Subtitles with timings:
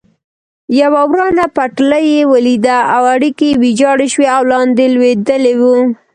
[0.81, 5.63] یوه ورانه پټلۍ ولیده، اړیکي یې ویجاړ شوي او لاندې لوېدلي و.